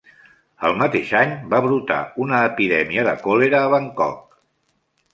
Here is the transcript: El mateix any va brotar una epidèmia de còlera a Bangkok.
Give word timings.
El 0.69 0.79
mateix 0.79 1.11
any 1.19 1.35
va 1.53 1.61
brotar 1.67 1.99
una 2.27 2.41
epidèmia 2.49 3.07
de 3.11 3.17
còlera 3.29 3.63
a 3.67 3.73
Bangkok. 3.79 4.39